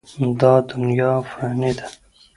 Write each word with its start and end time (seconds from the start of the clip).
دا 0.39 0.53
دنیا 0.71 1.11
فاني 1.31 1.71
ده. 1.77 1.85